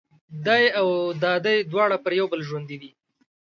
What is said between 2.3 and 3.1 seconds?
بل ژوندي دي.